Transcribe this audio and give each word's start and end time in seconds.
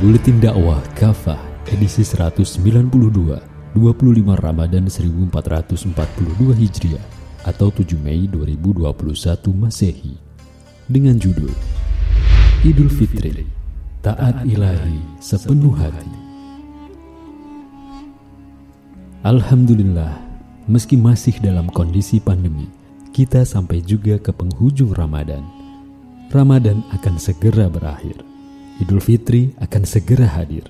Buletin 0.00 0.40
Dakwah 0.40 0.80
Kafah 0.96 1.36
edisi 1.68 2.00
192 2.00 2.56
25 3.76 3.76
Ramadan 4.32 4.88
1442 4.88 6.56
Hijriah 6.56 7.04
atau 7.44 7.68
7 7.68 8.00
Mei 8.00 8.24
2021 8.24 8.96
Masehi. 9.52 10.16
Dengan 10.88 11.20
judul 11.20 11.52
Idul 12.64 12.88
Fitri 12.88 13.44
Taat 14.00 14.40
Ilahi 14.48 15.20
Sepenuh 15.20 15.76
Hati. 15.76 16.08
Alhamdulillah 19.20 20.16
meski 20.64 20.96
masih 20.96 21.36
dalam 21.44 21.68
kondisi 21.68 22.24
pandemi 22.24 22.72
kita 23.12 23.44
sampai 23.44 23.84
juga 23.84 24.16
ke 24.16 24.32
penghujung 24.32 24.96
Ramadan. 24.96 25.44
Ramadan 26.32 26.80
akan 26.88 27.20
segera 27.20 27.68
berakhir 27.68 28.39
Idul 28.80 29.04
Fitri 29.04 29.52
akan 29.60 29.84
segera 29.84 30.24
hadir. 30.24 30.64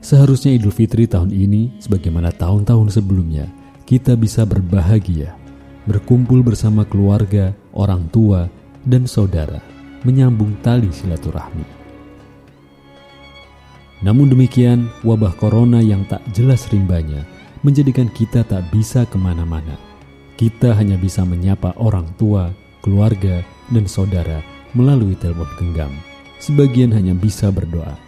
Seharusnya 0.00 0.56
Idul 0.56 0.72
Fitri 0.72 1.04
tahun 1.04 1.28
ini, 1.28 1.76
sebagaimana 1.76 2.32
tahun-tahun 2.32 2.96
sebelumnya, 2.96 3.52
kita 3.84 4.16
bisa 4.16 4.48
berbahagia, 4.48 5.36
berkumpul 5.84 6.40
bersama 6.40 6.88
keluarga, 6.88 7.52
orang 7.76 8.08
tua, 8.08 8.48
dan 8.88 9.04
saudara, 9.04 9.60
menyambung 10.08 10.56
tali 10.64 10.88
silaturahmi. 10.88 11.68
Namun 14.00 14.32
demikian, 14.32 14.88
wabah 15.04 15.36
corona 15.36 15.84
yang 15.84 16.08
tak 16.08 16.24
jelas 16.32 16.64
rimbanya 16.72 17.28
menjadikan 17.60 18.08
kita 18.08 18.40
tak 18.40 18.64
bisa 18.72 19.04
ke 19.04 19.20
mana-mana. 19.20 19.76
Kita 20.40 20.72
hanya 20.72 20.96
bisa 20.96 21.28
menyapa 21.28 21.76
orang 21.76 22.08
tua, 22.16 22.56
keluarga, 22.80 23.44
dan 23.68 23.84
saudara 23.84 24.40
melalui 24.72 25.12
telepon 25.18 25.50
genggam 25.60 25.92
Sebagian 26.38 26.94
hanya 26.94 27.14
bisa 27.14 27.50
berdoa. 27.50 27.98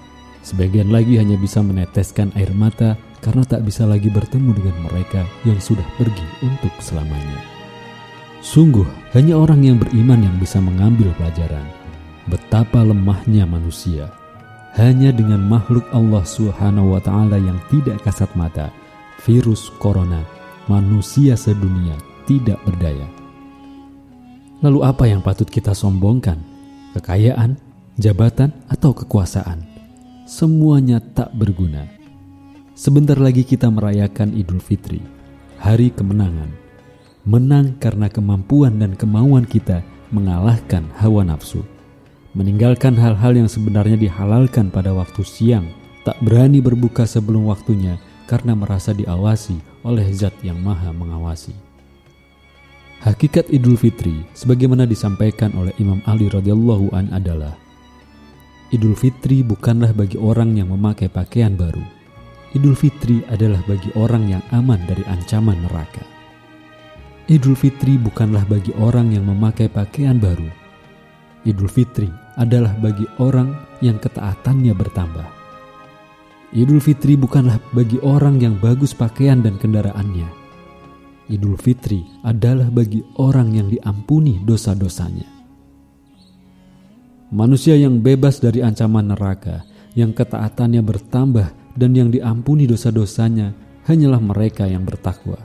Sebagian 0.41 0.89
lagi 0.89 1.21
hanya 1.21 1.37
bisa 1.37 1.61
meneteskan 1.61 2.33
air 2.39 2.51
mata 2.57 2.97
karena 3.21 3.45
tak 3.45 3.67
bisa 3.67 3.85
lagi 3.85 4.09
bertemu 4.09 4.57
dengan 4.57 4.77
mereka 4.89 5.23
yang 5.45 5.61
sudah 5.61 5.85
pergi 6.01 6.25
untuk 6.41 6.73
selamanya. 6.81 7.39
Sungguh, 8.41 8.89
hanya 9.13 9.37
orang 9.37 9.61
yang 9.61 9.77
beriman 9.77 10.25
yang 10.25 10.37
bisa 10.41 10.57
mengambil 10.65 11.13
pelajaran 11.21 11.81
betapa 12.31 12.87
lemahnya 12.87 13.45
manusia. 13.45 14.09
Hanya 14.79 15.11
dengan 15.11 15.43
makhluk 15.51 15.83
Allah 15.91 16.23
Subhanahu 16.23 16.95
wa 16.95 17.03
taala 17.03 17.37
yang 17.37 17.59
tidak 17.75 17.99
kasat 18.07 18.31
mata, 18.39 18.71
virus 19.27 19.67
corona, 19.83 20.23
manusia 20.71 21.35
sedunia 21.35 21.99
tidak 22.31 22.63
berdaya. 22.63 23.11
Lalu 24.63 24.79
apa 24.87 25.05
yang 25.11 25.21
patut 25.25 25.51
kita 25.51 25.75
sombongkan? 25.75 26.39
Kekayaan, 26.95 27.59
jabatan, 28.01 28.51
atau 28.73 28.97
kekuasaan. 28.97 29.61
Semuanya 30.25 31.05
tak 31.05 31.37
berguna. 31.37 31.85
Sebentar 32.73 33.21
lagi 33.21 33.45
kita 33.45 33.69
merayakan 33.69 34.33
Idul 34.33 34.65
Fitri, 34.65 35.05
hari 35.61 35.93
kemenangan. 35.93 36.49
Menang 37.29 37.77
karena 37.77 38.09
kemampuan 38.09 38.81
dan 38.81 38.97
kemauan 38.97 39.45
kita 39.45 39.85
mengalahkan 40.09 40.89
hawa 40.97 41.29
nafsu. 41.29 41.61
Meninggalkan 42.33 42.97
hal-hal 42.97 43.37
yang 43.37 43.51
sebenarnya 43.53 44.01
dihalalkan 44.01 44.73
pada 44.73 44.97
waktu 44.97 45.21
siang, 45.21 45.69
tak 46.01 46.17
berani 46.25 46.65
berbuka 46.65 47.05
sebelum 47.05 47.53
waktunya 47.53 48.01
karena 48.25 48.57
merasa 48.57 48.97
diawasi 48.97 49.61
oleh 49.85 50.09
zat 50.17 50.33
yang 50.41 50.57
maha 50.57 50.89
mengawasi. 50.97 51.53
Hakikat 53.05 53.53
Idul 53.53 53.77
Fitri 53.77 54.25
sebagaimana 54.33 54.89
disampaikan 54.89 55.53
oleh 55.57 55.77
Imam 55.77 56.01
Ali 56.09 56.33
radhiyallahu 56.33 56.97
an 56.97 57.13
adalah 57.13 57.57
Idul 58.71 58.95
Fitri 58.95 59.43
bukanlah 59.43 59.91
bagi 59.91 60.15
orang 60.15 60.55
yang 60.55 60.71
memakai 60.71 61.11
pakaian 61.11 61.59
baru. 61.59 61.83
Idul 62.55 62.79
Fitri 62.79 63.19
adalah 63.27 63.59
bagi 63.67 63.91
orang 63.99 64.31
yang 64.31 64.47
aman 64.55 64.79
dari 64.87 65.03
ancaman 65.11 65.59
neraka. 65.67 66.07
Idul 67.27 67.59
Fitri 67.59 67.99
bukanlah 67.99 68.47
bagi 68.47 68.71
orang 68.79 69.11
yang 69.11 69.27
memakai 69.27 69.67
pakaian 69.67 70.23
baru. 70.23 70.47
Idul 71.43 71.67
Fitri 71.67 72.15
adalah 72.39 72.71
bagi 72.79 73.11
orang 73.19 73.59
yang 73.83 73.99
ketaatannya 73.99 74.71
bertambah. 74.79 75.27
Idul 76.55 76.79
Fitri 76.79 77.19
bukanlah 77.19 77.59
bagi 77.75 77.99
orang 78.07 78.39
yang 78.39 78.55
bagus 78.63 78.95
pakaian 78.95 79.43
dan 79.43 79.59
kendaraannya. 79.59 80.31
Idul 81.27 81.59
Fitri 81.59 82.07
adalah 82.23 82.71
bagi 82.71 83.03
orang 83.19 83.51
yang 83.51 83.67
diampuni 83.67 84.39
dosa-dosanya. 84.47 85.40
Manusia 87.31 87.79
yang 87.79 88.03
bebas 88.03 88.43
dari 88.43 88.59
ancaman 88.59 89.15
neraka, 89.15 89.63
yang 89.95 90.11
ketaatannya 90.11 90.83
bertambah 90.83 91.79
dan 91.79 91.95
yang 91.95 92.11
diampuni 92.11 92.67
dosa-dosanya 92.67 93.55
hanyalah 93.87 94.19
mereka 94.19 94.67
yang 94.67 94.83
bertakwa. 94.83 95.39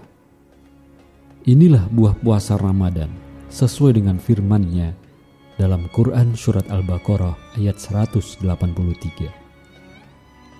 Inilah 1.45 1.85
buah 1.93 2.17
puasa 2.17 2.57
Ramadan 2.57 3.13
sesuai 3.53 4.01
dengan 4.01 4.17
firman-Nya 4.17 4.97
dalam 5.61 5.85
Quran 5.93 6.33
surat 6.33 6.65
Al-Baqarah 6.73 7.61
ayat 7.61 7.77
183. 7.77 8.41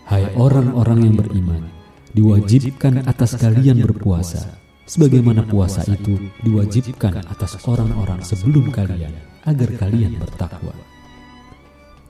Hai 0.06 0.30
orang-orang 0.38 1.09
yang 1.09 1.18
beriman, 1.18 1.74
diwajibkan 2.14 3.02
atas 3.09 3.34
kalian 3.34 3.81
berpuasa 3.81 4.62
sebagaimana 4.85 5.41
puasa 5.41 5.81
itu 5.90 6.30
diwajibkan 6.46 7.25
atas 7.25 7.66
orang-orang 7.66 8.22
sebelum 8.22 8.69
kalian 8.69 9.18
agar 9.50 9.69
kalian 9.81 10.22
bertakwa. 10.22 10.94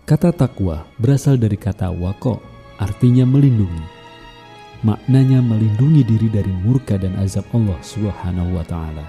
Kata 0.06 0.30
takwa 0.30 0.86
berasal 1.02 1.34
dari 1.34 1.58
kata 1.58 1.90
wako, 1.90 2.38
artinya 2.78 3.26
melindungi. 3.26 3.82
Maknanya 4.86 5.42
melindungi 5.42 6.06
diri 6.06 6.30
dari 6.30 6.54
murka 6.62 6.94
dan 6.94 7.18
azab 7.18 7.50
Allah 7.58 7.82
Subhanahu 7.82 8.54
wa 8.54 8.62
taala. 8.62 9.02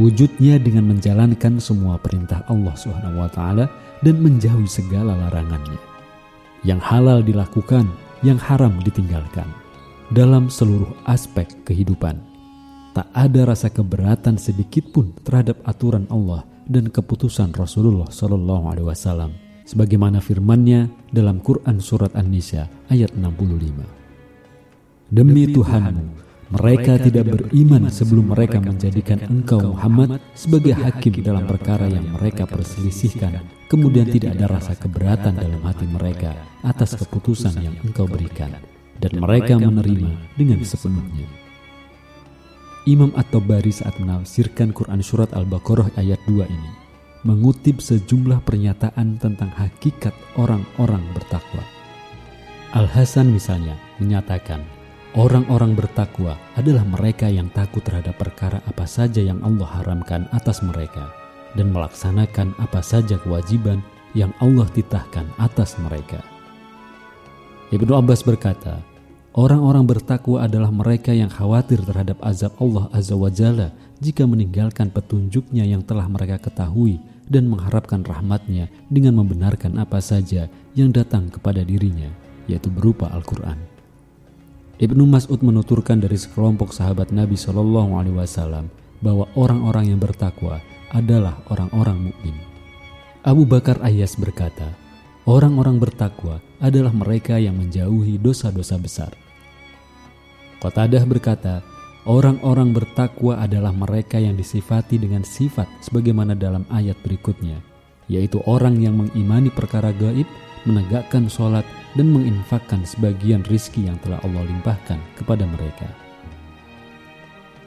Wujudnya 0.00 0.56
dengan 0.56 0.88
menjalankan 0.88 1.60
semua 1.60 2.00
perintah 2.00 2.40
Allah 2.48 2.72
Subhanahu 2.72 3.20
wa 3.20 3.28
taala 3.28 3.68
dan 4.00 4.16
menjauhi 4.16 4.64
segala 4.64 5.12
larangannya. 5.28 5.76
Yang 6.64 6.80
halal 6.88 7.20
dilakukan, 7.20 7.84
yang 8.24 8.40
haram 8.40 8.80
ditinggalkan 8.80 9.44
dalam 10.08 10.48
seluruh 10.48 10.88
aspek 11.04 11.44
kehidupan. 11.68 12.16
Tak 12.96 13.12
ada 13.12 13.44
rasa 13.44 13.68
keberatan 13.68 14.40
sedikit 14.40 14.88
pun 14.88 15.12
terhadap 15.20 15.60
aturan 15.68 16.08
Allah 16.08 16.48
dan 16.64 16.88
keputusan 16.88 17.52
Rasulullah 17.52 18.08
Shallallahu 18.08 18.72
Alaihi 18.72 18.88
Wasallam 18.88 19.51
sebagaimana 19.72 20.20
firman-Nya 20.20 20.92
dalam 21.08 21.40
Quran 21.40 21.80
surat 21.80 22.12
An-Nisa 22.12 22.68
ayat 22.92 23.16
65. 23.16 25.08
Demi 25.08 25.48
Tuhanmu, 25.48 26.04
mereka 26.52 27.00
tidak 27.00 27.32
beriman 27.32 27.88
sebelum 27.88 28.36
mereka 28.36 28.60
menjadikan 28.60 29.24
engkau 29.32 29.72
Muhammad 29.72 30.20
sebagai 30.36 30.76
hakim 30.76 31.24
dalam 31.24 31.48
perkara 31.48 31.88
yang 31.88 32.04
mereka 32.20 32.44
perselisihkan, 32.44 33.40
kemudian 33.72 34.12
tidak 34.12 34.36
ada 34.36 34.60
rasa 34.60 34.76
keberatan 34.76 35.40
dalam 35.40 35.64
hati 35.64 35.88
mereka 35.88 36.36
atas 36.60 36.92
keputusan 37.00 37.56
yang 37.56 37.72
engkau 37.80 38.04
berikan, 38.04 38.52
dan 39.00 39.16
mereka 39.16 39.56
menerima 39.56 40.36
dengan 40.36 40.60
sepenuhnya. 40.60 41.24
Imam 42.84 43.08
At-Tabari 43.16 43.72
saat 43.72 43.96
menafsirkan 43.96 44.76
Quran 44.76 45.00
Surat 45.00 45.32
Al-Baqarah 45.32 45.96
ayat 45.96 46.18
2 46.28 46.44
ini 46.50 46.81
mengutip 47.22 47.78
sejumlah 47.78 48.42
pernyataan 48.42 49.18
tentang 49.22 49.50
hakikat 49.54 50.14
orang-orang 50.34 51.02
bertakwa. 51.14 51.62
Al-Hasan 52.74 53.30
misalnya 53.30 53.78
menyatakan, 54.02 54.64
orang-orang 55.14 55.78
bertakwa 55.78 56.34
adalah 56.58 56.82
mereka 56.82 57.30
yang 57.30 57.46
takut 57.54 57.84
terhadap 57.86 58.18
perkara 58.18 58.58
apa 58.66 58.88
saja 58.88 59.22
yang 59.22 59.38
Allah 59.46 59.70
haramkan 59.70 60.26
atas 60.34 60.64
mereka 60.66 61.14
dan 61.54 61.70
melaksanakan 61.70 62.56
apa 62.58 62.80
saja 62.82 63.20
kewajiban 63.20 63.84
yang 64.18 64.34
Allah 64.42 64.66
titahkan 64.72 65.28
atas 65.38 65.78
mereka. 65.78 66.20
Ibnu 67.72 67.92
Abbas 67.96 68.20
berkata, 68.26 68.91
Orang-orang 69.32 69.88
bertakwa 69.88 70.44
adalah 70.44 70.68
mereka 70.68 71.16
yang 71.16 71.32
khawatir 71.32 71.80
terhadap 71.80 72.20
azab 72.20 72.52
Allah 72.60 72.92
Azza 72.92 73.16
wa 73.16 73.32
Jalla 73.32 73.72
jika 73.96 74.28
meninggalkan 74.28 74.92
petunjuknya 74.92 75.64
yang 75.64 75.80
telah 75.80 76.04
mereka 76.04 76.36
ketahui 76.36 77.00
dan 77.32 77.48
mengharapkan 77.48 78.04
rahmatnya 78.04 78.68
dengan 78.92 79.16
membenarkan 79.24 79.80
apa 79.80 80.04
saja 80.04 80.52
yang 80.76 80.92
datang 80.92 81.32
kepada 81.32 81.64
dirinya, 81.64 82.12
yaitu 82.44 82.68
berupa 82.68 83.08
Al-Quran. 83.08 83.56
Ibnu 84.76 85.08
Mas'ud 85.08 85.40
menuturkan 85.40 85.96
dari 85.96 86.20
sekelompok 86.20 86.76
sahabat 86.76 87.08
Nabi 87.08 87.32
Shallallahu 87.32 87.96
Alaihi 87.96 88.16
Wasallam 88.20 88.68
bahwa 89.00 89.32
orang-orang 89.32 89.96
yang 89.96 90.00
bertakwa 90.02 90.60
adalah 90.92 91.40
orang-orang 91.48 92.12
mukmin. 92.12 92.36
Abu 93.24 93.48
Bakar 93.48 93.80
Ayas 93.80 94.12
berkata, 94.12 94.76
orang-orang 95.24 95.80
bertakwa 95.80 96.44
adalah 96.60 96.92
mereka 96.92 97.40
yang 97.40 97.56
menjauhi 97.56 98.20
dosa-dosa 98.20 98.76
besar. 98.76 99.21
Qatadah 100.62 101.02
berkata, 101.02 101.58
Orang-orang 102.02 102.74
bertakwa 102.74 103.38
adalah 103.38 103.70
mereka 103.70 104.18
yang 104.18 104.34
disifati 104.34 104.98
dengan 104.98 105.22
sifat 105.22 105.70
sebagaimana 105.86 106.34
dalam 106.34 106.66
ayat 106.66 106.98
berikutnya, 106.98 107.62
yaitu 108.10 108.42
orang 108.42 108.74
yang 108.82 108.98
mengimani 108.98 109.54
perkara 109.54 109.94
gaib 109.94 110.26
menegakkan 110.66 111.26
sholat, 111.26 111.66
dan 111.92 112.08
menginfakkan 112.08 112.88
sebagian 112.88 113.44
rizki 113.52 113.84
yang 113.84 114.00
telah 114.00 114.16
Allah 114.24 114.48
limpahkan 114.48 114.96
kepada 115.18 115.44
mereka. 115.44 115.84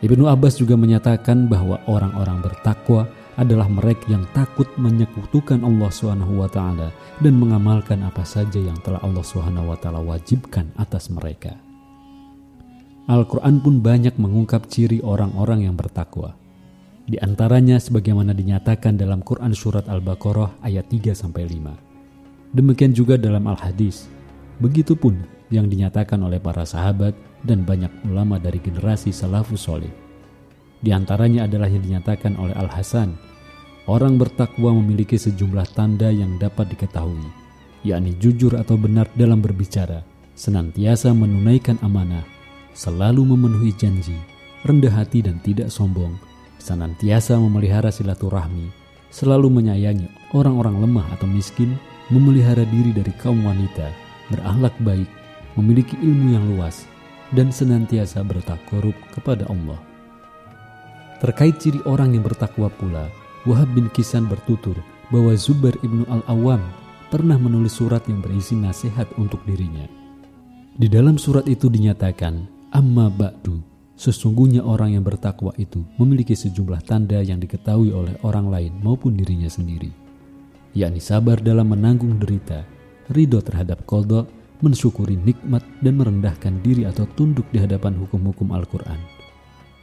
Ibnu 0.02 0.26
Abbas 0.26 0.58
juga 0.58 0.74
menyatakan 0.74 1.46
bahwa 1.46 1.78
orang-orang 1.86 2.42
bertakwa 2.42 3.06
adalah 3.38 3.70
mereka 3.70 4.10
yang 4.10 4.26
takut 4.34 4.66
menyekutukan 4.80 5.62
Allah 5.62 5.92
taala 6.50 6.90
dan 7.22 7.34
mengamalkan 7.38 8.02
apa 8.02 8.24
saja 8.26 8.58
yang 8.58 8.78
telah 8.82 9.02
Allah 9.04 9.24
taala 9.78 10.02
wajibkan 10.02 10.74
atas 10.80 11.14
mereka. 11.14 11.54
Al-Qur'an 13.06 13.62
pun 13.62 13.86
banyak 13.86 14.18
mengungkap 14.18 14.66
ciri 14.66 14.98
orang-orang 15.06 15.70
yang 15.70 15.78
bertakwa. 15.78 16.34
Di 17.06 17.22
antaranya 17.22 17.78
sebagaimana 17.78 18.34
dinyatakan 18.34 18.98
dalam 18.98 19.22
Quran 19.22 19.54
surat 19.54 19.86
Al-Baqarah 19.86 20.66
ayat 20.66 20.90
3 20.90 21.14
sampai 21.14 21.46
5. 21.46 22.58
Demikian 22.58 22.98
juga 22.98 23.14
dalam 23.14 23.46
Al-Hadis. 23.46 24.10
Begitupun 24.58 25.22
yang 25.54 25.70
dinyatakan 25.70 26.18
oleh 26.18 26.42
para 26.42 26.66
sahabat 26.66 27.14
dan 27.46 27.62
banyak 27.62 27.94
ulama 28.10 28.42
dari 28.42 28.58
generasi 28.58 29.14
salafus 29.14 29.70
soleh. 29.70 29.94
Di 30.82 30.90
antaranya 30.90 31.46
adalah 31.46 31.70
yang 31.70 31.86
dinyatakan 31.86 32.34
oleh 32.42 32.58
Al-Hasan. 32.58 33.14
Orang 33.86 34.18
bertakwa 34.18 34.74
memiliki 34.74 35.14
sejumlah 35.14 35.78
tanda 35.78 36.10
yang 36.10 36.42
dapat 36.42 36.74
diketahui, 36.74 37.30
yakni 37.86 38.18
jujur 38.18 38.58
atau 38.58 38.82
benar 38.82 39.06
dalam 39.14 39.46
berbicara, 39.46 40.02
senantiasa 40.34 41.14
menunaikan 41.14 41.78
amanah, 41.86 42.26
selalu 42.76 43.24
memenuhi 43.24 43.72
janji, 43.74 44.20
rendah 44.68 44.92
hati 44.92 45.24
dan 45.24 45.40
tidak 45.42 45.72
sombong, 45.72 46.20
senantiasa 46.60 47.40
memelihara 47.40 47.88
silaturahmi, 47.88 48.68
selalu 49.10 49.48
menyayangi 49.48 50.12
orang-orang 50.36 50.84
lemah 50.84 51.08
atau 51.16 51.26
miskin, 51.26 51.80
memelihara 52.12 52.68
diri 52.68 52.92
dari 52.92 53.16
kaum 53.18 53.40
wanita, 53.48 53.90
berakhlak 54.30 54.76
baik, 54.84 55.08
memiliki 55.56 55.96
ilmu 56.04 56.36
yang 56.36 56.46
luas, 56.52 56.84
dan 57.32 57.50
senantiasa 57.50 58.22
bertakarub 58.22 58.94
kepada 59.16 59.48
Allah. 59.48 59.80
Terkait 61.24 61.58
ciri 61.58 61.80
orang 61.88 62.14
yang 62.14 62.28
bertakwa 62.28 62.68
pula, 62.76 63.08
Wahab 63.48 63.72
bin 63.72 63.88
Kisan 63.96 64.28
bertutur 64.28 64.76
bahwa 65.10 65.32
Zubair 65.38 65.80
ibnu 65.80 66.04
al-Awam 66.12 66.62
pernah 67.08 67.40
menulis 67.40 67.78
surat 67.78 68.04
yang 68.10 68.20
berisi 68.20 68.58
nasihat 68.58 69.08
untuk 69.16 69.40
dirinya. 69.48 69.86
Di 70.76 70.92
dalam 70.92 71.16
surat 71.16 71.48
itu 71.48 71.72
dinyatakan, 71.72 72.55
Amma 72.76 73.08
ba'du, 73.08 73.64
Sesungguhnya 73.96 74.60
orang 74.60 75.00
yang 75.00 75.08
bertakwa 75.08 75.56
itu 75.56 75.88
memiliki 75.96 76.36
sejumlah 76.36 76.84
tanda 76.84 77.24
yang 77.24 77.40
diketahui 77.40 77.96
oleh 77.96 78.20
orang 78.28 78.52
lain 78.52 78.76
maupun 78.84 79.16
dirinya 79.16 79.48
sendiri, 79.48 79.88
yakni 80.76 81.00
sabar 81.00 81.40
dalam 81.40 81.72
menanggung 81.72 82.20
derita, 82.20 82.68
ridho 83.08 83.40
terhadap 83.40 83.88
kodok, 83.88 84.28
mensyukuri 84.60 85.16
nikmat 85.16 85.64
dan 85.80 85.96
merendahkan 85.96 86.60
diri 86.60 86.84
atau 86.84 87.08
tunduk 87.16 87.48
di 87.56 87.64
hadapan 87.64 87.96
hukum-hukum 87.96 88.52
Al-Quran. 88.52 89.00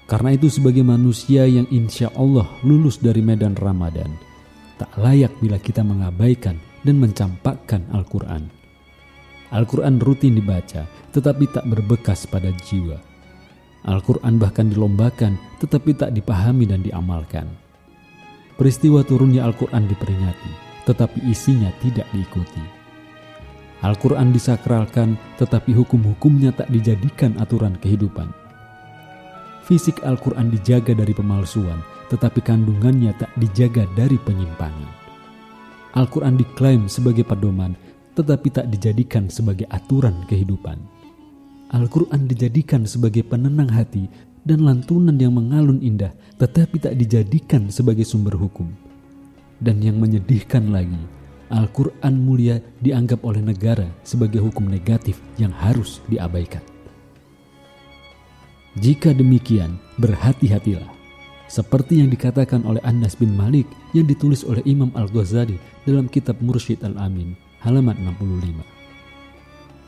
Karena 0.05 0.37
itu 0.37 0.53
sebagai 0.53 0.85
manusia 0.85 1.49
yang 1.49 1.65
insya 1.73 2.13
Allah 2.13 2.45
lulus 2.61 3.01
dari 3.01 3.25
medan 3.25 3.57
Ramadan, 3.57 4.13
tak 4.77 4.93
layak 5.01 5.33
bila 5.41 5.57
kita 5.57 5.81
mengabaikan 5.81 6.61
dan 6.85 7.01
mencampakkan 7.01 7.89
Al-Quran. 7.97 8.62
Al-Quran 9.53 10.01
rutin 10.01 10.35
dibaca, 10.35 10.89
tetapi 11.13 11.45
tak 11.53 11.69
berbekas 11.69 12.25
pada 12.25 12.49
jiwa 12.65 13.13
Al-Quran 13.83 14.39
bahkan 14.39 14.71
dilombakan 14.71 15.35
tetapi 15.59 15.99
tak 15.99 16.15
dipahami 16.15 16.71
dan 16.71 16.87
diamalkan. 16.87 17.51
Peristiwa 18.55 19.03
turunnya 19.03 19.43
Al-Quran 19.43 19.91
diperingati, 19.91 20.53
tetapi 20.87 21.27
isinya 21.27 21.75
tidak 21.83 22.07
diikuti. 22.15 22.63
Al-Quran 23.83 24.31
disakralkan, 24.31 25.19
tetapi 25.43 25.75
hukum-hukumnya 25.75 26.55
tak 26.55 26.71
dijadikan 26.71 27.35
aturan 27.43 27.75
kehidupan. 27.83 28.31
Fisik 29.67 29.99
Al-Quran 30.07 30.55
dijaga 30.55 30.95
dari 30.95 31.11
pemalsuan, 31.11 31.83
tetapi 32.07 32.39
kandungannya 32.39 33.11
tak 33.19 33.35
dijaga 33.35 33.91
dari 33.99 34.15
penyimpangan. 34.23 35.03
Al-Quran 35.99 36.39
diklaim 36.39 36.87
sebagai 36.87 37.27
pedoman, 37.27 37.75
tetapi 38.13 38.49
tak 38.53 38.67
dijadikan 38.69 39.29
sebagai 39.33 39.65
aturan 39.73 40.25
kehidupan. 40.29 40.77
Al-Quran 41.73 42.29
dijadikan 42.29 42.85
sebagai 42.85 43.25
penenang 43.25 43.73
hati 43.73 44.05
dan 44.45 44.67
lantunan 44.67 45.17
yang 45.17 45.33
mengalun 45.33 45.81
indah, 45.81 46.13
tetapi 46.37 46.77
tak 46.77 46.95
dijadikan 47.01 47.73
sebagai 47.73 48.05
sumber 48.05 48.37
hukum. 48.37 48.69
Dan 49.63 49.81
yang 49.81 49.97
menyedihkan 49.97 50.69
lagi, 50.69 51.01
Al-Quran 51.53 52.15
mulia 52.17 52.61
dianggap 52.81 53.25
oleh 53.25 53.41
negara 53.41 53.89
sebagai 54.05 54.41
hukum 54.41 54.69
negatif 54.69 55.21
yang 55.41 55.53
harus 55.53 56.05
diabaikan. 56.09 56.65
Jika 58.81 59.13
demikian, 59.13 59.77
berhati-hatilah. 60.01 60.89
Seperti 61.45 62.01
yang 62.01 62.09
dikatakan 62.09 62.65
oleh 62.65 62.81
Anas 62.81 63.13
bin 63.13 63.37
Malik 63.37 63.69
yang 63.93 64.09
ditulis 64.09 64.41
oleh 64.49 64.65
Imam 64.65 64.89
Al-Ghazali 64.97 65.61
dalam 65.85 66.09
kitab 66.09 66.41
Mursyid 66.41 66.81
Al-Amin, 66.81 67.37
halaman 67.63 67.95
65. 68.19 68.63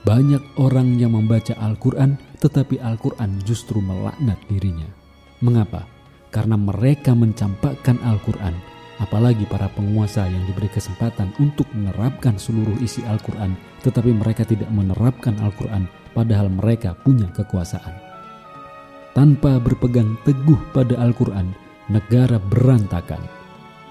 Banyak 0.05 0.43
orang 0.61 1.01
yang 1.01 1.17
membaca 1.17 1.57
Al-Quran, 1.59 2.21
tetapi 2.39 2.77
Al-Quran 2.77 3.41
justru 3.43 3.81
melaknat 3.81 4.37
dirinya. 4.53 4.87
Mengapa? 5.41 5.89
Karena 6.29 6.61
mereka 6.61 7.17
mencampakkan 7.17 7.97
Al-Quran, 8.05 8.53
apalagi 9.01 9.49
para 9.49 9.67
penguasa 9.73 10.29
yang 10.29 10.45
diberi 10.45 10.69
kesempatan 10.69 11.33
untuk 11.41 11.67
menerapkan 11.73 12.37
seluruh 12.37 12.77
isi 12.85 13.01
Al-Quran, 13.09 13.57
tetapi 13.81 14.13
mereka 14.13 14.45
tidak 14.45 14.69
menerapkan 14.71 15.35
Al-Quran, 15.41 15.89
padahal 16.13 16.53
mereka 16.53 16.95
punya 17.01 17.27
kekuasaan. 17.33 17.97
Tanpa 19.17 19.57
berpegang 19.63 20.21
teguh 20.27 20.59
pada 20.75 21.01
Al-Quran, 21.01 21.55
negara 21.89 22.37
berantakan. 22.39 23.23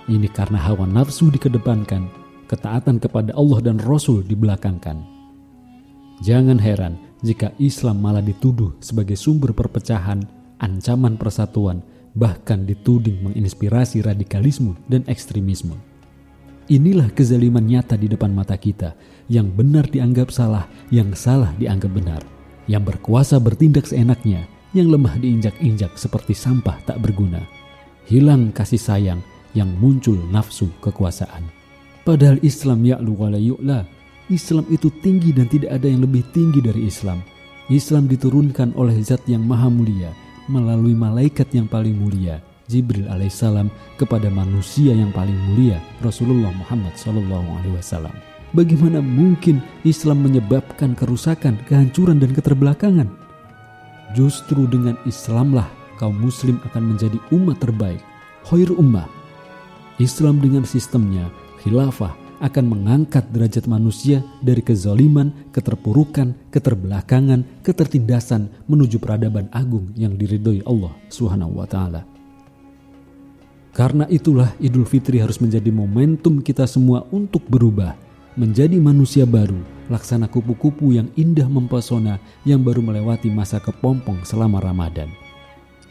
Ini 0.06 0.28
karena 0.30 0.60
hawa 0.60 0.84
nafsu 0.84 1.32
dikedepankan, 1.32 2.23
ketaatan 2.54 3.02
kepada 3.02 3.34
Allah 3.34 3.60
dan 3.66 3.82
Rasul 3.82 4.22
dibelakangkan 4.22 5.14
Jangan 6.24 6.56
heran 6.56 6.96
jika 7.20 7.52
Islam 7.60 8.00
malah 8.00 8.22
dituduh 8.24 8.78
sebagai 8.80 9.20
sumber 9.20 9.52
perpecahan, 9.52 10.24
ancaman 10.62 11.20
persatuan, 11.20 11.84
bahkan 12.16 12.64
dituding 12.64 13.28
menginspirasi 13.28 14.06
radikalisme 14.06 14.78
dan 14.86 15.02
ekstremisme. 15.10 15.76
Inilah 16.72 17.12
kezaliman 17.12 17.68
nyata 17.68 18.00
di 18.00 18.08
depan 18.08 18.32
mata 18.32 18.56
kita, 18.56 18.96
yang 19.28 19.52
benar 19.52 19.84
dianggap 19.92 20.32
salah, 20.32 20.64
yang 20.94 21.12
salah 21.12 21.52
dianggap 21.60 21.92
benar, 21.92 22.24
yang 22.72 22.88
berkuasa 22.88 23.36
bertindak 23.44 23.84
seenaknya, 23.84 24.48
yang 24.72 24.88
lemah 24.88 25.20
diinjak-injak 25.20 25.92
seperti 26.00 26.32
sampah 26.32 26.80
tak 26.88 27.04
berguna. 27.04 27.44
Hilang 28.08 28.56
kasih 28.56 28.80
sayang 28.80 29.20
yang 29.52 29.68
muncul 29.76 30.16
nafsu 30.32 30.72
kekuasaan. 30.80 31.63
Padahal 32.04 32.40
Islam 32.44 32.84
ya'lu 32.84 33.16
wa 33.16 33.32
la 33.32 33.40
yu'la 33.40 33.80
Islam 34.32 34.64
itu 34.72 34.88
tinggi 35.04 35.36
dan 35.36 35.52
tidak 35.52 35.76
ada 35.76 35.88
yang 35.88 36.04
lebih 36.04 36.24
tinggi 36.32 36.64
dari 36.64 36.88
Islam. 36.88 37.20
Islam 37.68 38.08
diturunkan 38.08 38.76
oleh 38.76 38.96
zat 39.04 39.24
yang 39.28 39.44
maha 39.44 39.68
mulia 39.68 40.12
melalui 40.52 40.96
malaikat 40.96 41.48
yang 41.56 41.68
paling 41.68 41.96
mulia, 41.96 42.44
Jibril 42.68 43.08
alaihissalam 43.08 43.72
kepada 43.96 44.28
manusia 44.28 44.96
yang 44.96 45.12
paling 45.16 45.36
mulia, 45.52 45.80
Rasulullah 46.04 46.52
Muhammad 46.52 46.96
sallallahu 46.96 47.48
alaihi 47.60 47.76
wasallam. 47.76 48.16
Bagaimana 48.52 49.00
mungkin 49.00 49.64
Islam 49.88 50.24
menyebabkan 50.24 50.96
kerusakan, 50.96 51.60
kehancuran 51.68 52.20
dan 52.20 52.32
keterbelakangan? 52.32 53.10
Justru 54.12 54.68
dengan 54.70 55.00
Islamlah 55.08 55.68
kaum 55.98 56.16
muslim 56.16 56.60
akan 56.68 56.96
menjadi 56.96 57.18
umat 57.32 57.64
terbaik, 57.64 58.04
khair 58.48 58.70
ummah. 58.76 59.08
Islam 59.98 60.44
dengan 60.44 60.68
sistemnya, 60.68 61.32
khilafah, 61.64 62.14
akan 62.44 62.66
mengangkat 62.68 63.24
derajat 63.32 63.72
manusia 63.72 64.20
dari 64.44 64.60
kezaliman, 64.60 65.48
keterpurukan, 65.56 66.52
keterbelakangan, 66.52 67.64
ketertindasan 67.64 68.52
menuju 68.68 69.00
peradaban 69.00 69.48
agung 69.56 69.96
yang 69.96 70.20
diridhoi 70.20 70.60
Allah 70.68 70.92
Subhanahu 71.08 71.64
wa 71.64 71.68
taala. 71.68 72.04
Karena 73.74 74.06
itulah 74.12 74.54
Idul 74.62 74.86
Fitri 74.86 75.18
harus 75.18 75.42
menjadi 75.42 75.72
momentum 75.74 76.44
kita 76.44 76.68
semua 76.70 77.08
untuk 77.10 77.42
berubah, 77.50 77.98
menjadi 78.38 78.78
manusia 78.78 79.26
baru, 79.26 79.58
laksana 79.90 80.30
kupu-kupu 80.30 80.94
yang 80.94 81.10
indah 81.18 81.50
mempesona 81.50 82.22
yang 82.46 82.62
baru 82.62 82.86
melewati 82.86 83.34
masa 83.34 83.58
kepompong 83.58 84.22
selama 84.28 84.62
Ramadan. 84.62 85.10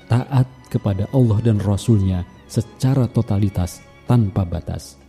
Taat 0.06 0.46
kepada 0.70 1.10
Allah 1.10 1.42
dan 1.42 1.58
Rasulnya 1.58 2.22
secara 2.46 3.10
totalitas 3.10 3.82
tanpa 4.06 4.46
batas. 4.46 5.01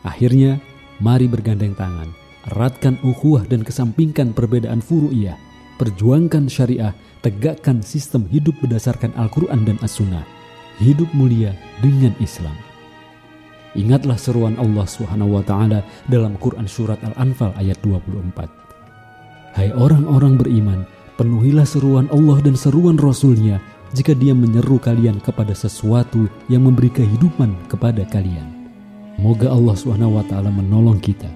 Akhirnya, 0.00 0.60
mari 1.00 1.28
bergandeng 1.28 1.76
tangan, 1.76 2.08
eratkan 2.48 2.96
ukhuwah 3.04 3.44
dan 3.44 3.60
kesampingkan 3.60 4.32
perbedaan 4.32 4.80
furu'iyah, 4.80 5.36
perjuangkan 5.76 6.48
syariah, 6.48 6.96
tegakkan 7.20 7.84
sistem 7.84 8.24
hidup 8.32 8.56
berdasarkan 8.64 9.12
Al-Quran 9.16 9.64
dan 9.68 9.76
As-Sunnah, 9.84 10.24
hidup 10.80 11.08
mulia 11.12 11.52
dengan 11.84 12.16
Islam. 12.20 12.56
Ingatlah 13.78 14.18
seruan 14.18 14.58
Allah 14.58 14.82
Subhanahu 14.82 15.38
wa 15.38 15.44
taala 15.46 15.86
dalam 16.10 16.34
Quran 16.42 16.66
surat 16.66 16.98
Al-Anfal 17.06 17.54
ayat 17.54 17.78
24. 17.86 18.50
Hai 19.54 19.70
orang-orang 19.76 20.34
beriman, 20.34 20.80
penuhilah 21.14 21.68
seruan 21.68 22.10
Allah 22.10 22.42
dan 22.42 22.58
seruan 22.58 22.98
Rasul-Nya 22.98 23.62
jika 23.94 24.14
dia 24.14 24.34
menyeru 24.34 24.82
kalian 24.82 25.22
kepada 25.22 25.54
sesuatu 25.54 26.26
yang 26.50 26.66
memberi 26.66 26.90
kehidupan 26.90 27.54
kepada 27.70 28.02
kalian. 28.10 28.49
Moga 29.20 29.52
Allah 29.52 29.76
taala 30.24 30.48
menolong 30.48 30.96
kita, 30.96 31.28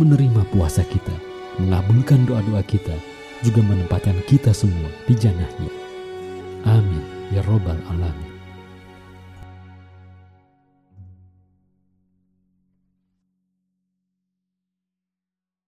menerima 0.00 0.48
puasa 0.50 0.80
kita, 0.88 1.12
mengabulkan 1.60 2.24
doa-doa 2.24 2.64
kita, 2.64 2.96
juga 3.44 3.60
menempatkan 3.60 4.16
kita 4.24 4.56
semua 4.56 4.88
di 5.04 5.12
janahnya. 5.12 5.72
Amin 6.64 7.16
ya 7.34 7.42
robbal 7.46 7.78
alamin. 7.90 8.25